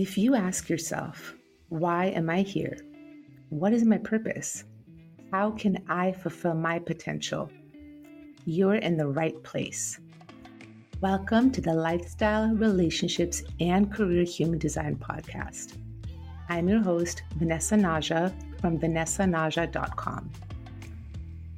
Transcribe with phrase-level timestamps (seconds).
[0.00, 1.34] If you ask yourself,
[1.68, 2.78] why am I here?
[3.50, 4.64] What is my purpose?
[5.30, 7.50] How can I fulfill my potential?
[8.46, 10.00] You're in the right place.
[11.02, 15.76] Welcome to the Lifestyle, Relationships, and Career Human Design Podcast.
[16.48, 20.30] I'm your host, Vanessa Naja from vanessanaja.com.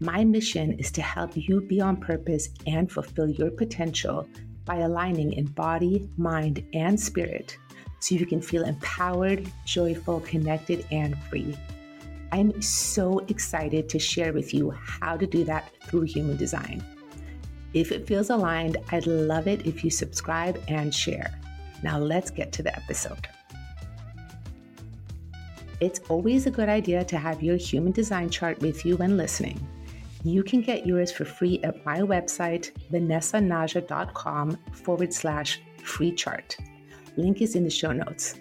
[0.01, 4.27] My mission is to help you be on purpose and fulfill your potential
[4.65, 7.57] by aligning in body, mind, and spirit
[8.03, 11.57] so you can feel empowered, joyful, connected, and free.
[12.33, 16.83] I'm so excited to share with you how to do that through human design.
[17.75, 21.39] If it feels aligned, I'd love it if you subscribe and share.
[21.83, 23.29] Now let's get to the episode.
[25.81, 29.65] It's always a good idea to have your human design chart with you when listening.
[30.25, 36.57] You can get yours for free at my website, vanessanaja.com forward slash free chart.
[37.19, 38.41] Link is in the show notes.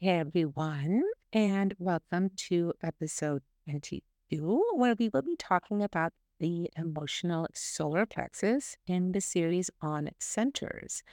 [0.00, 7.46] Hey everyone, and welcome to episode 22, where we will be talking about the emotional
[7.54, 11.04] solar plexus in the series on centers.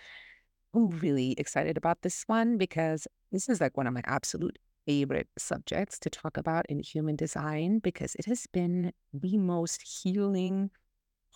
[0.73, 5.27] I'm really excited about this one because this is like one of my absolute favorite
[5.37, 10.71] subjects to talk about in human design because it has been the most healing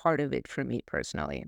[0.02, 1.46] part of it for me personally.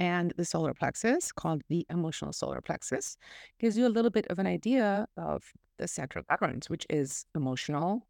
[0.00, 3.18] And the solar plexus, called the emotional solar plexus,
[3.58, 5.44] gives you a little bit of an idea of
[5.78, 8.08] the center governs, which is emotional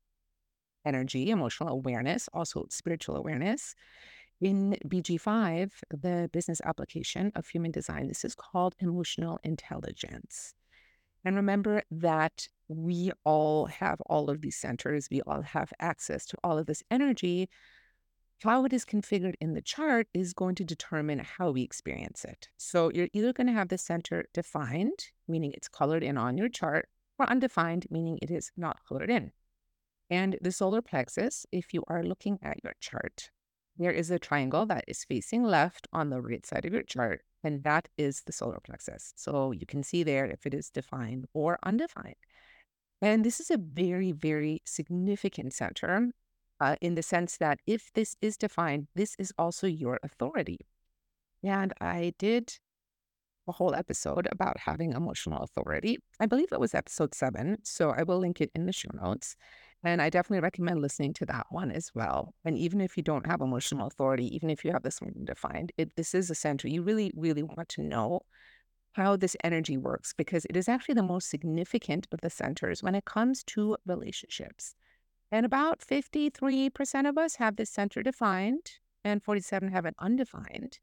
[0.86, 3.74] energy, emotional awareness, also spiritual awareness.
[4.40, 10.54] In BG5, the business application of human design, this is called emotional intelligence.
[11.24, 16.38] And remember that we all have all of these centers, we all have access to
[16.44, 17.48] all of this energy
[18.42, 22.48] how it is configured in the chart is going to determine how we experience it.
[22.56, 26.48] So you're either going to have the center defined, meaning it's colored in on your
[26.48, 29.32] chart, or undefined, meaning it is not colored in.
[30.08, 33.30] And the solar plexus, if you are looking at your chart,
[33.76, 37.22] there is a triangle that is facing left on the right side of your chart,
[37.44, 39.12] and that is the solar plexus.
[39.16, 42.16] So you can see there if it is defined or undefined.
[43.02, 46.10] And this is a very, very significant center
[46.60, 50.58] uh, in the sense that if this is defined, this is also your authority.
[51.42, 52.52] And I did
[53.48, 55.98] a whole episode about having emotional authority.
[56.20, 57.58] I believe it was episode seven.
[57.64, 59.36] So I will link it in the show notes.
[59.82, 62.34] And I definitely recommend listening to that one as well.
[62.44, 65.72] And even if you don't have emotional authority, even if you have this one defined,
[65.78, 68.20] it, this is a center you really, really want to know
[68.92, 72.94] how this energy works because it is actually the most significant of the centers when
[72.94, 74.74] it comes to relationships.
[75.32, 78.72] And about 53% of us have this center defined
[79.04, 80.78] and 47 have it undefined.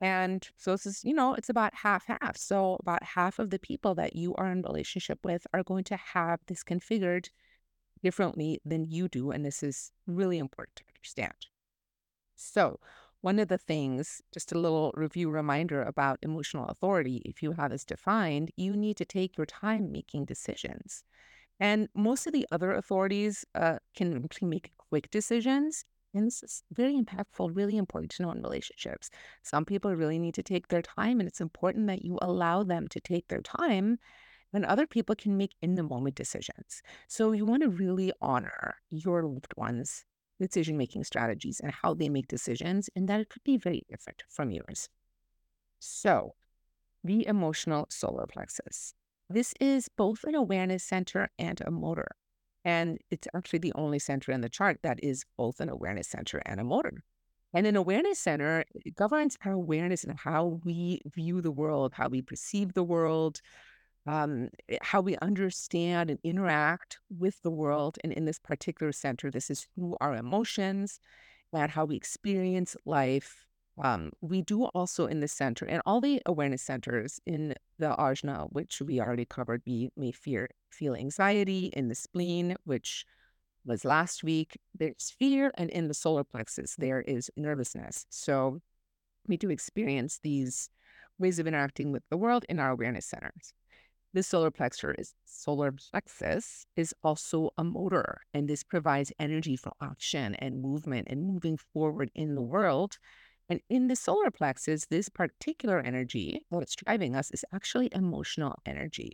[0.00, 2.36] And so this is, you know, it's about half half.
[2.36, 5.96] So about half of the people that you are in relationship with are going to
[5.96, 7.28] have this configured
[8.02, 9.30] differently than you do.
[9.30, 11.46] And this is really important to understand.
[12.36, 12.78] So
[13.20, 17.72] one of the things, just a little review reminder about emotional authority, if you have
[17.72, 21.02] this defined, you need to take your time making decisions.
[21.60, 25.84] And most of the other authorities uh, can actually make quick decisions.
[26.14, 29.10] And this is very impactful, really important to know in relationships.
[29.42, 32.88] Some people really need to take their time, and it's important that you allow them
[32.88, 33.98] to take their time.
[34.52, 36.82] And other people can make in the moment decisions.
[37.06, 40.04] So you want to really honor your loved ones'
[40.40, 44.22] decision making strategies and how they make decisions, and that it could be very different
[44.28, 44.88] from yours.
[45.80, 46.34] So,
[47.04, 48.94] the emotional solar plexus.
[49.30, 52.08] This is both an awareness center and a motor.
[52.64, 56.42] And it's actually the only center in the chart that is both an awareness center
[56.46, 57.02] and a motor.
[57.54, 62.20] And an awareness center governs our awareness and how we view the world, how we
[62.20, 63.40] perceive the world,
[64.06, 67.98] um, eh, how we understand and interact with the world.
[68.04, 71.00] And in this particular center, this is through our emotions
[71.52, 73.46] and how we experience life
[73.82, 78.48] um, we do also in the center and all the awareness centers in the ajna,
[78.50, 83.04] which we already covered, we may fear feel anxiety in the spleen, which
[83.64, 84.58] was last week.
[84.76, 88.06] There's fear, and in the solar plexus there is nervousness.
[88.08, 88.60] So
[89.26, 90.70] we do experience these
[91.18, 93.52] ways of interacting with the world in our awareness centers.
[94.14, 99.72] The solar plexus is solar plexus is also a motor, and this provides energy for
[99.82, 102.98] action and movement and moving forward in the world
[103.48, 109.12] and in the solar plexus, this particular energy, what's driving us, is actually emotional energy.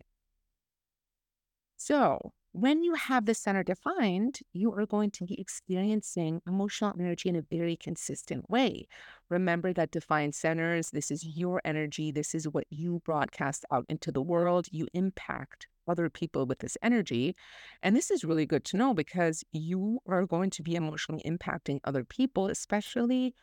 [1.76, 7.28] So When you have the center defined, you are going to be experiencing emotional energy
[7.28, 8.86] in a very consistent way.
[9.28, 14.12] Remember that defined centers, this is your energy, this is what you broadcast out into
[14.12, 14.68] the world.
[14.70, 17.34] You impact other people with this energy.
[17.82, 21.80] And this is really good to know because you are going to be emotionally impacting
[21.82, 23.34] other people, especially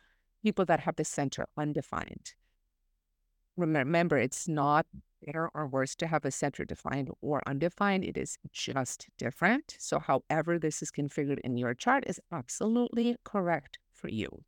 [0.42, 2.34] people that have the center undefined.
[3.56, 4.86] Remember, it's not
[5.24, 8.04] better or worse to have a center defined or undefined.
[8.04, 9.76] It is just different.
[9.78, 14.42] So, however, this is configured in your chart is absolutely correct for you.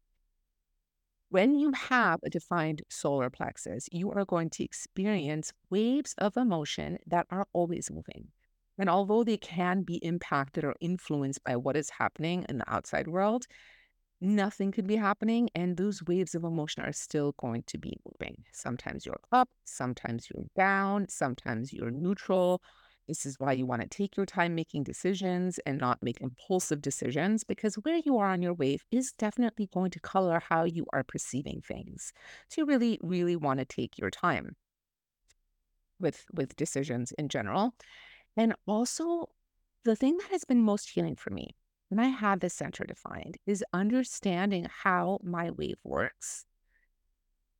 [1.28, 6.98] When you have a defined solar plexus, you are going to experience waves of emotion
[7.06, 8.28] that are always moving.
[8.78, 13.08] And although they can be impacted or influenced by what is happening in the outside
[13.08, 13.46] world,
[14.24, 18.42] nothing could be happening and those waves of emotion are still going to be moving.
[18.52, 22.62] Sometimes you're up, sometimes you're down, sometimes you're neutral.
[23.06, 26.80] This is why you want to take your time making decisions and not make impulsive
[26.80, 30.86] decisions because where you are on your wave is definitely going to color how you
[30.92, 32.12] are perceiving things.
[32.48, 34.56] So you really, really want to take your time
[36.00, 37.74] with with decisions in general.
[38.36, 39.28] And also
[39.84, 41.54] the thing that has been most healing for me
[41.94, 46.44] when I have the center defined is understanding how my wave works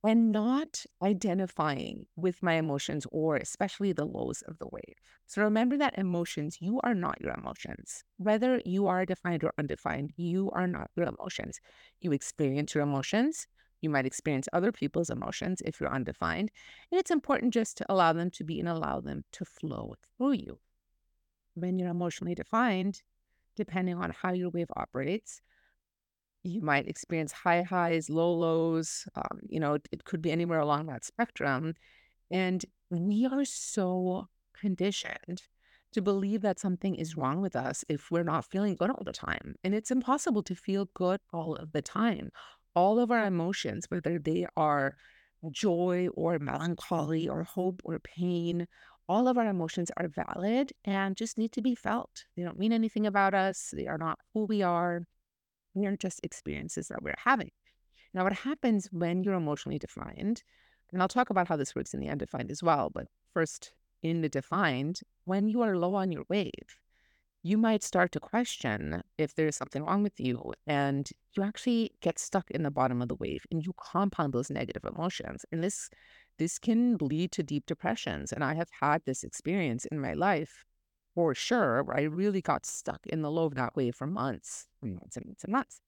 [0.03, 4.95] and not identifying with my emotions or especially the lows of the wave.
[5.25, 8.03] So remember that emotions, you are not your emotions.
[8.17, 11.61] Whether you are defined or undefined, you are not your emotions.
[12.01, 13.47] You experience your emotions.
[13.79, 16.51] You might experience other people's emotions if you're undefined.
[16.91, 20.33] And it's important just to allow them to be and allow them to flow through
[20.33, 20.59] you.
[21.53, 23.01] When you're emotionally defined,
[23.55, 25.41] depending on how your wave operates.
[26.43, 29.07] You might experience high highs, low lows.
[29.15, 31.73] Um, you know, it, it could be anywhere along that spectrum.
[32.29, 35.41] And we are so conditioned
[35.93, 39.13] to believe that something is wrong with us if we're not feeling good all the
[39.13, 39.55] time.
[39.63, 42.31] And it's impossible to feel good all of the time.
[42.75, 44.95] All of our emotions, whether they are
[45.51, 48.67] joy or melancholy or hope or pain
[49.07, 52.25] all of our emotions are valid and just need to be felt.
[52.35, 53.73] They don't mean anything about us.
[53.75, 55.03] They are not who we are.
[55.75, 57.51] They're just experiences that we're having.
[58.13, 60.43] Now, what happens when you're emotionally defined,
[60.91, 64.21] and I'll talk about how this works in the undefined as well, but first, in
[64.21, 66.77] the defined, when you are low on your wave,
[67.43, 72.17] you might start to question if there's something wrong with you and you actually get
[72.17, 75.45] stuck in the bottom of the wave and you compound those negative emotions.
[75.51, 75.89] And this
[76.37, 78.31] this can lead to deep depressions.
[78.31, 80.65] And I have had this experience in my life
[81.13, 84.67] for sure, where I really got stuck in the low of that wave for months
[84.81, 85.79] months and months and months.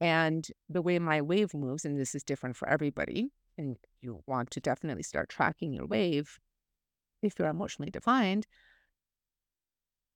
[0.00, 4.50] And the way my wave moves, and this is different for everybody, and you want
[4.52, 6.38] to definitely start tracking your wave
[7.22, 8.46] if you're emotionally defined.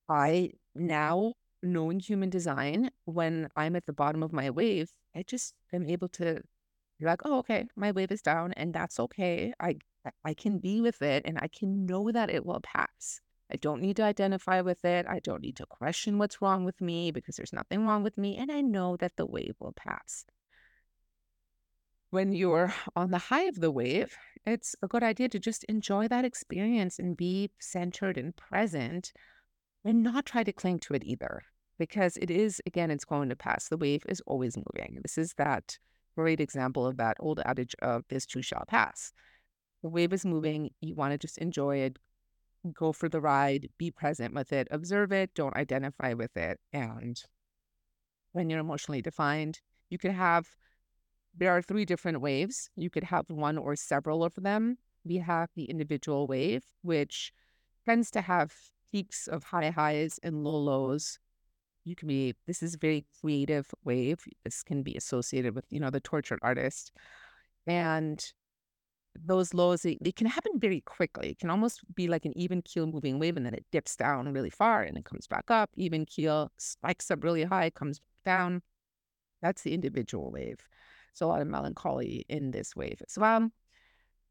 [0.08, 5.54] I now, knowing human design, when I'm at the bottom of my wave, I just
[5.72, 6.42] am able to
[7.04, 9.52] you're like, oh, okay, my wave is down and that's okay.
[9.60, 9.76] I
[10.24, 13.20] I can be with it and I can know that it will pass.
[13.52, 15.06] I don't need to identify with it.
[15.08, 18.36] I don't need to question what's wrong with me because there's nothing wrong with me.
[18.36, 20.24] And I know that the wave will pass.
[22.10, 24.16] When you're on the high of the wave,
[24.46, 29.12] it's a good idea to just enjoy that experience and be centered and present
[29.84, 31.42] and not try to cling to it either.
[31.78, 33.68] Because it is, again, it's going to pass.
[33.68, 35.00] The wave is always moving.
[35.02, 35.78] This is that
[36.16, 39.12] great example of that old adage of this too shall pass.
[39.82, 40.70] The wave is moving.
[40.80, 41.98] You want to just enjoy it,
[42.72, 46.58] go for the ride, be present with it, observe it, don't identify with it.
[46.72, 47.22] And
[48.32, 50.48] when you're emotionally defined, you could have,
[51.36, 52.70] there are three different waves.
[52.76, 54.78] You could have one or several of them.
[55.04, 57.32] We have the individual wave, which
[57.84, 58.54] tends to have
[58.90, 61.18] peaks of high highs and low lows
[61.84, 65.80] you can be this is a very creative wave this can be associated with you
[65.80, 66.92] know the tortured artist.
[67.66, 68.24] And
[69.24, 71.30] those lows they, they, can happen very quickly.
[71.30, 74.32] It can almost be like an even keel moving wave and then it dips down
[74.32, 75.70] really far and it comes back up.
[75.76, 78.60] Even keel spikes up really high comes down.
[79.40, 80.58] That's the individual wave.
[81.14, 83.50] So a lot of melancholy in this wave as well.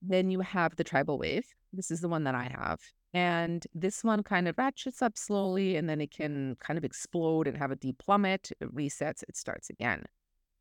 [0.02, 1.46] Then you have the tribal wave.
[1.72, 2.82] This is the one that i have
[3.14, 7.48] and this one kind of ratchets up slowly and then it can kind of explode
[7.48, 8.52] and have a deep plummet.
[8.60, 10.04] It resets, it starts again.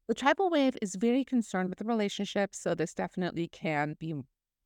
[0.09, 2.55] The tribal wave is very concerned with the relationship.
[2.55, 4.15] So this definitely can be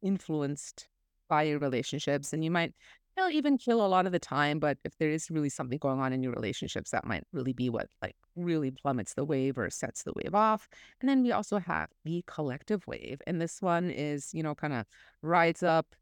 [0.02, 0.88] influenced
[1.28, 2.32] by your relationships.
[2.32, 2.74] And you might
[3.16, 6.00] you even kill a lot of the time, but if there is really something going
[6.00, 9.70] on in your relationships, that might really be what like really plummets the wave or
[9.70, 10.68] sets the wave off.
[11.00, 13.20] And then we also have the collective wave.
[13.26, 14.84] And this one is, you know, kind of
[15.22, 15.94] rides up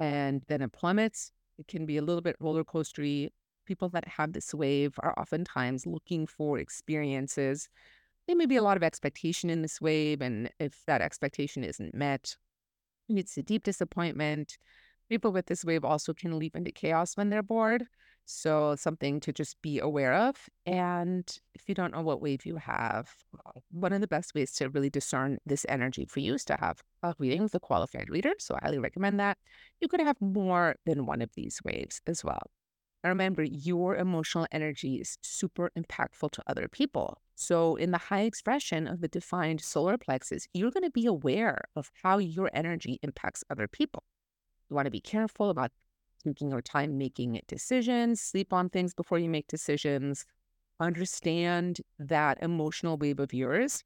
[0.00, 1.32] and then it plummets.
[1.58, 3.30] It can be a little bit roller coastery
[3.68, 7.68] people that have this wave are oftentimes looking for experiences.
[8.26, 11.94] There may be a lot of expectation in this wave, and if that expectation isn't
[11.94, 12.34] met,
[13.08, 14.56] it's a deep disappointment.
[15.08, 17.84] People with this wave also can leap into chaos when they're bored.
[18.30, 20.50] So, something to just be aware of.
[20.66, 23.10] And if you don't know what wave you have,
[23.46, 26.56] uh, one of the best ways to really discern this energy for you is to
[26.60, 28.34] have a reading with a qualified reader.
[28.38, 29.38] So, I highly recommend that.
[29.80, 32.50] You could have more than one of these waves as well.
[33.02, 37.22] And remember, your emotional energy is super impactful to other people.
[37.34, 41.62] So, in the high expression of the defined solar plexus, you're going to be aware
[41.74, 44.02] of how your energy impacts other people.
[44.68, 45.70] You want to be careful about
[46.32, 50.24] taking your time making decisions, sleep on things before you make decisions,
[50.80, 53.84] understand that emotional wave of yours.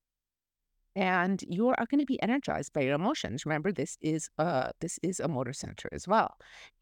[0.95, 3.47] And you are going to be energized by your emotions.
[3.47, 6.37] Remember, this is a this is a motor center as well.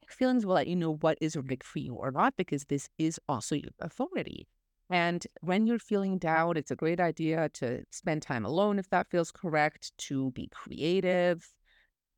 [0.08, 3.20] Feelings will let you know what is right for you or not, because this is
[3.28, 4.48] also your authority.
[4.90, 9.08] And when you're feeling doubt, it's a great idea to spend time alone if that
[9.08, 11.48] feels correct, to be creative,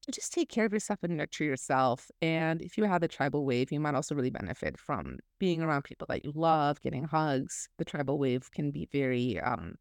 [0.02, 2.10] to just take care of yourself and nurture yourself.
[2.20, 5.84] And if you have the tribal wave, you might also really benefit from being around
[5.84, 7.68] people that you love, getting hugs.
[7.78, 9.76] The tribal wave can be very, um,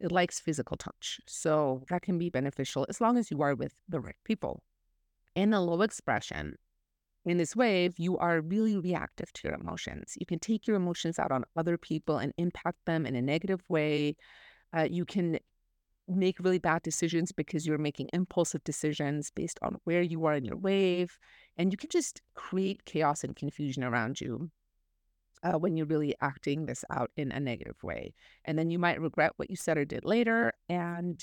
[0.00, 1.20] it likes physical touch.
[1.26, 4.62] So that can be beneficial as long as you are with the right people.
[5.36, 6.56] In the low expression,
[7.24, 10.14] in this wave, you are really reactive to your emotions.
[10.18, 13.62] You can take your emotions out on other people and impact them in a negative
[13.68, 14.16] way.
[14.76, 15.38] Uh, you can
[16.08, 20.44] make really bad decisions because you're making impulsive decisions based on where you are in
[20.44, 21.18] your wave.
[21.56, 24.50] And you can just create chaos and confusion around you
[25.42, 28.14] uh, when you're really acting this out in a negative way.
[28.44, 30.52] And then you might regret what you said or did later.
[30.68, 31.22] And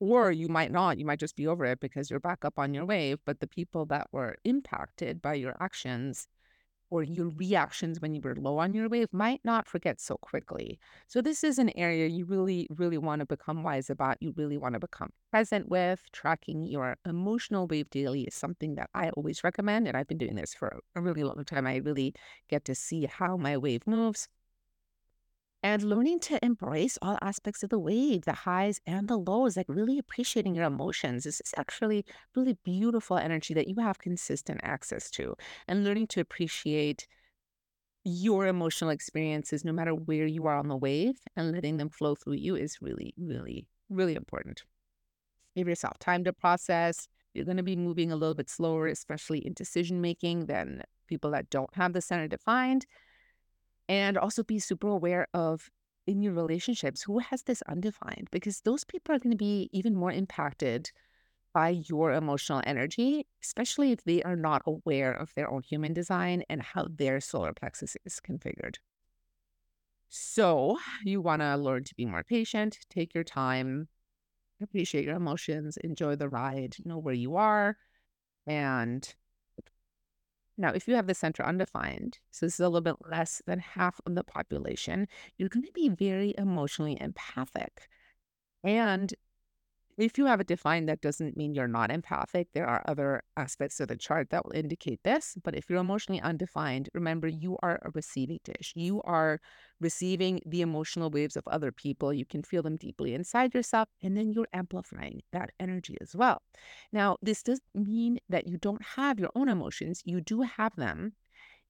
[0.00, 2.74] or you might not, you might just be over it because you're back up on
[2.74, 3.18] your wave.
[3.24, 6.26] But the people that were impacted by your actions
[6.92, 10.78] or your reactions when you were low on your wave might not forget so quickly.
[11.08, 14.18] So, this is an area you really, really want to become wise about.
[14.20, 16.02] You really want to become present with.
[16.12, 19.88] Tracking your emotional wave daily is something that I always recommend.
[19.88, 21.66] And I've been doing this for a really long time.
[21.66, 22.14] I really
[22.50, 24.28] get to see how my wave moves
[25.62, 29.66] and learning to embrace all aspects of the wave, the highs and the lows, like
[29.68, 31.24] really appreciating your emotions.
[31.24, 32.04] This is actually
[32.34, 35.34] really beautiful energy that you have consistent access to,
[35.68, 37.06] and learning to appreciate
[38.04, 42.16] your emotional experiences, no matter where you are on the wave, and letting them flow
[42.16, 44.64] through you is really, really, really important.
[45.54, 47.06] Give yourself time to process.
[47.34, 51.30] You're going to be moving a little bit slower, especially in decision making, than people
[51.30, 52.86] that don't have the center defined
[53.92, 55.68] and also be super aware of
[56.06, 59.94] in your relationships who has this undefined because those people are going to be even
[59.94, 60.90] more impacted
[61.52, 66.42] by your emotional energy, especially if they are not aware of their own human design
[66.48, 68.76] and how their solar plexus is configured.
[70.08, 73.88] So, you want to learn to be more patient, take your time,
[74.62, 77.76] appreciate your emotions, enjoy the ride, know where you are,
[78.46, 79.14] and
[80.58, 83.58] now, if you have the center undefined, so this is a little bit less than
[83.58, 87.88] half of the population, you're going to be very emotionally empathic.
[88.62, 89.12] And
[90.02, 92.48] if you have it defined, that doesn't mean you're not empathic.
[92.52, 95.36] There are other aspects of the chart that will indicate this.
[95.44, 98.72] But if you're emotionally undefined, remember you are a receiving dish.
[98.74, 99.40] You are
[99.80, 102.12] receiving the emotional waves of other people.
[102.12, 106.42] You can feel them deeply inside yourself, and then you're amplifying that energy as well.
[106.92, 111.12] Now, this does mean that you don't have your own emotions, you do have them.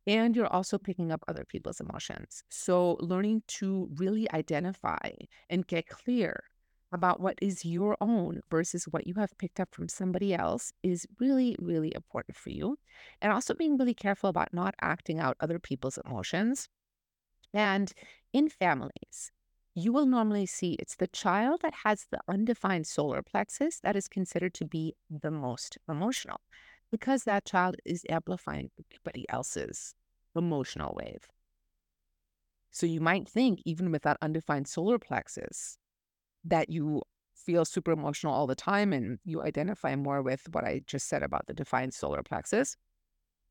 [0.05, 2.43] And you're also picking up other people's emotions.
[2.51, 5.11] So, learning to really identify
[5.49, 6.43] and get clear
[6.93, 11.07] about what is your own versus what you have picked up from somebody else is
[11.19, 12.79] really, really important for you.
[13.21, 16.69] And also being really careful about not acting out other people's emotions.
[17.55, 17.93] And
[18.33, 19.33] in families,
[19.75, 24.09] you will normally see it's the child that has the undefined solar plexus that is
[24.09, 26.41] considered to be the most emotional
[26.91, 29.95] because that child is amplifying everybody else's
[30.37, 31.27] emotional wave.
[32.71, 35.77] So you might think, even with that undefined solar plexus,
[36.45, 37.03] that you
[37.35, 41.23] feel super emotional all the time and you identify more with what I just said
[41.23, 42.77] about the defined solar plexus.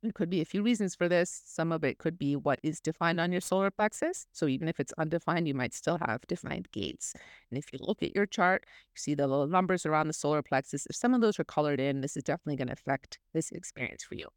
[0.01, 1.43] There could be a few reasons for this.
[1.45, 4.25] Some of it could be what is defined on your solar plexus.
[4.31, 7.13] So even if it's undefined, you might still have defined gates.
[7.51, 10.41] And if you look at your chart, you see the little numbers around the solar
[10.41, 10.87] plexus.
[10.87, 14.03] If some of those are colored in, this is definitely going to affect this experience
[14.03, 14.27] for you.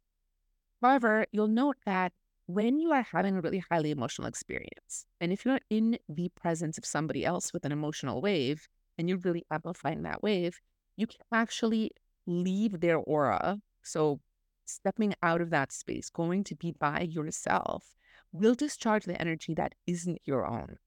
[0.83, 2.13] However, you'll note that
[2.47, 6.77] when you are having a really highly emotional experience, and if you're in the presence
[6.77, 10.59] of somebody else with an emotional wave and you're really amplifying that wave,
[10.95, 11.91] you can actually
[12.27, 13.59] leave their aura.
[13.83, 14.19] So,
[14.65, 17.95] stepping out of that space, going to be by yourself
[18.31, 20.77] will discharge the energy that isn't your own.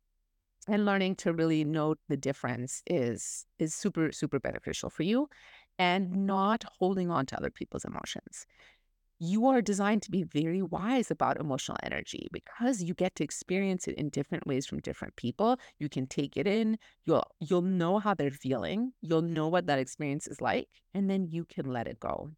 [0.68, 5.28] And learning to really note the difference is is super super beneficial for you
[5.78, 8.46] and not holding on to other people's emotions
[9.18, 13.88] you are designed to be very wise about emotional energy because you get to experience
[13.88, 15.58] it in different ways from different people.
[15.78, 19.78] You can take it in you'll you'll know how they're feeling you'll know what that
[19.78, 22.30] experience is like and then you can let it go.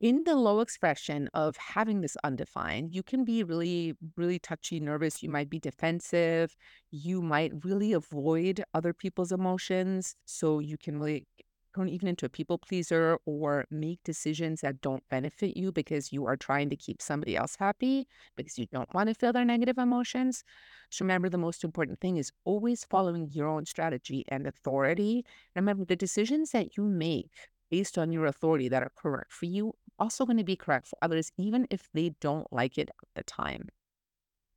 [0.00, 5.22] In the low expression of having this undefined you can be really really touchy nervous
[5.22, 6.56] you might be defensive
[6.90, 11.26] you might really avoid other people's emotions so you can really
[11.74, 16.26] turn even into a people pleaser or make decisions that don't benefit you because you
[16.26, 19.78] are trying to keep somebody else happy because you don't want to feel their negative
[19.78, 20.44] emotions.
[20.90, 25.24] So remember, the most important thing is always following your own strategy and authority.
[25.56, 27.30] Remember, the decisions that you make
[27.70, 30.96] based on your authority that are correct for you also going to be correct for
[31.00, 33.68] others, even if they don't like it at the time.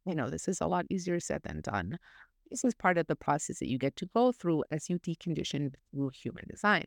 [0.05, 1.97] You know, this is a lot easier said than done.
[2.49, 5.73] This is part of the process that you get to go through as you decondition
[5.91, 6.85] through human design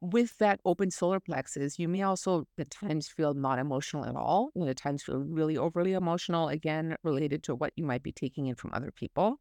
[0.00, 4.50] with that open solar plexus, you may also at times feel not emotional at all,
[4.54, 8.46] and at times feel really overly emotional, again, related to what you might be taking
[8.46, 9.40] in from other people.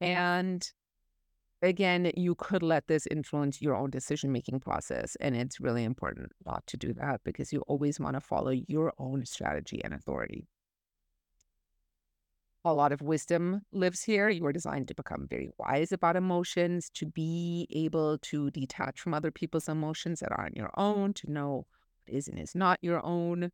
[0.00, 0.68] And
[1.62, 5.16] again, you could let this influence your own decision making process.
[5.20, 8.92] And it's really important not to do that because you always want to follow your
[8.98, 10.46] own strategy and authority
[12.70, 14.28] a lot of wisdom lives here.
[14.28, 19.14] You are designed to become very wise about emotions, to be able to detach from
[19.14, 21.66] other people's emotions that aren't your own, to know
[22.06, 23.52] what is and is not your own.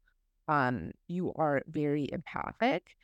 [0.48, 2.96] Um, you are very empathic.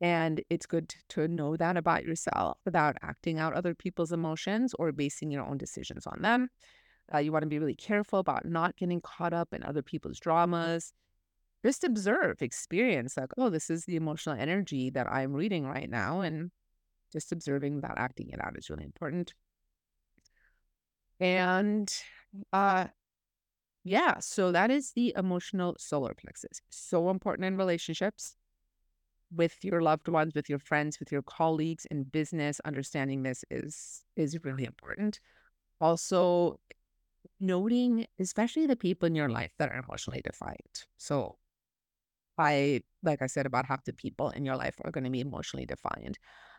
[0.00, 4.90] And it's good to know that about yourself without acting out other people's emotions or
[4.90, 6.48] basing your own decisions on them.
[7.14, 10.18] Uh, you want to be really careful about not getting caught up in other people's
[10.18, 10.92] dramas
[11.64, 16.20] just observe, experience like, oh, this is the emotional energy that I'm reading right now.
[16.20, 16.50] And
[17.12, 19.34] just observing that acting it out is really important.
[21.20, 21.92] And
[22.52, 22.86] uh
[23.84, 26.60] yeah, so that is the emotional solar plexus.
[26.70, 28.36] So important in relationships
[29.34, 32.60] with your loved ones, with your friends, with your colleagues in business.
[32.64, 35.20] Understanding this is is really important.
[35.80, 36.60] Also,
[37.40, 40.86] noting especially the people in your life that are emotionally defined.
[40.96, 41.38] So
[42.36, 45.20] by, like I said, about half the people in your life are going to be
[45.20, 46.18] emotionally defined.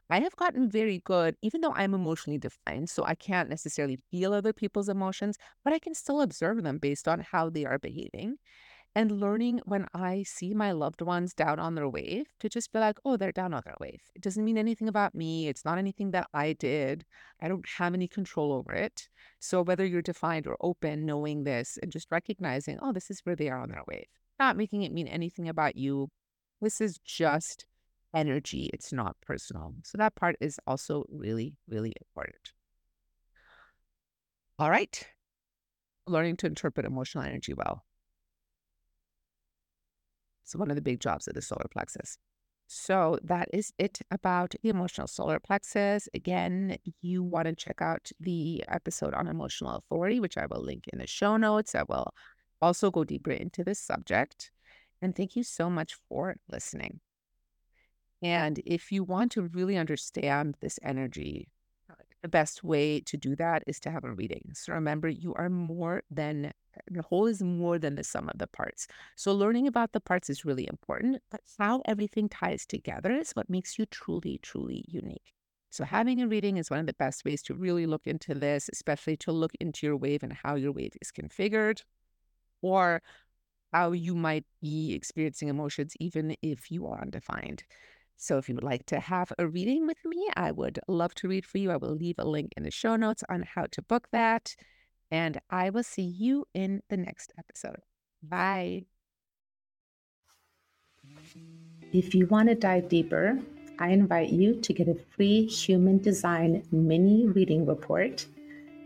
[0.09, 4.33] I have gotten very good, even though I'm emotionally defined, so I can't necessarily feel
[4.33, 8.35] other people's emotions, but I can still observe them based on how they are behaving.
[8.95, 12.79] And learning when I see my loved ones down on their wave to just be
[12.79, 14.01] like, oh, they're down on their wave.
[14.13, 15.47] It doesn't mean anything about me.
[15.47, 17.05] It's not anything that I did.
[17.41, 19.09] I don't have any control over it.
[19.39, 23.35] So whether you're defined or open, knowing this and just recognizing, oh, this is where
[23.35, 24.05] they are on their wave
[24.39, 26.09] not making it mean anything about you.
[26.61, 27.65] This is just
[28.13, 29.73] energy, it's not personal.
[29.83, 32.53] So that part is also really, really important.
[34.59, 35.07] All right.
[36.05, 37.83] Learning to interpret emotional energy well.
[40.43, 42.17] It's one of the big jobs of the solar plexus.
[42.67, 46.07] So that is it about the emotional solar plexus.
[46.13, 50.85] Again, you want to check out the episode on emotional authority, which I will link
[50.91, 51.75] in the show notes.
[51.75, 52.13] I will
[52.63, 54.51] also go deeper into this subject.
[55.01, 57.01] And thank you so much for listening.
[58.21, 61.49] And if you want to really understand this energy,
[61.91, 64.51] uh, the best way to do that is to have a reading.
[64.53, 66.53] So remember, you are more than
[66.89, 68.87] the whole is more than the sum of the parts.
[69.15, 73.49] So learning about the parts is really important, but how everything ties together is what
[73.49, 75.33] makes you truly, truly unique.
[75.69, 78.69] So having a reading is one of the best ways to really look into this,
[78.71, 81.81] especially to look into your wave and how your wave is configured
[82.63, 83.01] or
[83.71, 87.63] how you might be experiencing emotions, even if you are undefined.
[88.17, 91.27] So, if you would like to have a reading with me, I would love to
[91.27, 91.71] read for you.
[91.71, 94.55] I will leave a link in the show notes on how to book that.
[95.11, 97.81] And I will see you in the next episode.
[98.21, 98.85] Bye.
[101.91, 103.39] If you want to dive deeper,
[103.79, 108.25] I invite you to get a free human design mini reading report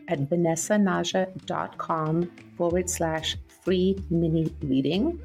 [0.07, 3.37] at vanessanaja.com forward slash
[3.67, 5.21] free mini reading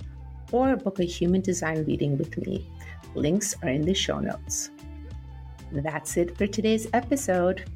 [0.50, 2.68] or book a human design reading with me.
[3.14, 4.70] Links are in the show notes.
[5.70, 7.70] That's it for today's episode.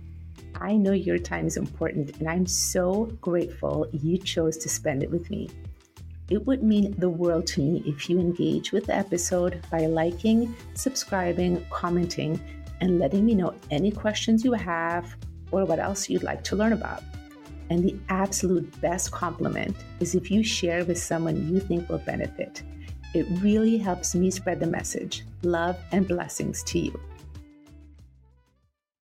[0.57, 5.11] I know your time is important, and I'm so grateful you chose to spend it
[5.11, 5.49] with me.
[6.31, 10.53] It would mean the world to me if you engage with the episode by liking,
[10.75, 12.41] subscribing, commenting,
[12.81, 15.17] and letting me know any questions you have
[15.53, 17.05] or what else you'd like to learn about.
[17.71, 22.63] And the absolute best compliment is if you share with someone you think will benefit.
[23.15, 25.25] It really helps me spread the message.
[25.43, 27.01] Love and blessings to you.